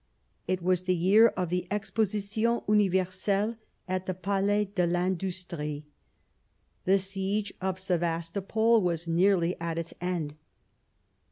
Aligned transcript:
It 0.47 0.63
was 0.63 0.85
the 0.85 0.95
year 0.95 1.27
of 1.37 1.49
the 1.51 1.67
Exposition 1.69 2.61
Uni 2.67 2.89
verselle 2.89 3.55
at 3.87 4.07
the 4.07 4.15
Palais 4.15 4.65
de 4.65 4.81
l' 4.87 4.95
Industrie; 4.95 5.85
the 6.85 6.97
siege 6.97 7.53
of 7.61 7.77
Sevastopol 7.79 8.81
was 8.81 9.07
nearly 9.07 9.55
at 9.61 9.77
its 9.77 9.93
end. 10.01 10.33